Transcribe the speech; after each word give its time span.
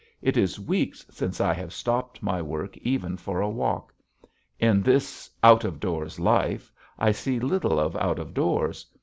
It 0.19 0.35
is 0.35 0.59
weeks 0.59 1.05
since 1.11 1.39
I 1.39 1.53
have 1.53 1.71
stopped 1.71 2.23
my 2.23 2.41
work 2.41 2.75
even 2.77 3.17
for 3.17 3.39
a 3.39 3.47
walk. 3.51 3.93
In 4.59 4.81
this 4.81 5.29
"out 5.43 5.63
of 5.63 5.79
doors 5.79 6.19
life" 6.19 6.73
I 6.97 7.11
see 7.11 7.39
little 7.39 7.79
of 7.79 7.95
out 7.95 8.17
of 8.17 8.33
doors. 8.33 8.87